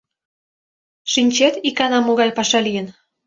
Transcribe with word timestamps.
—Шинчет: 1.11 1.55
икана 1.67 1.99
могай 2.01 2.29
паша 2.37 2.59
лийын? 2.65 2.87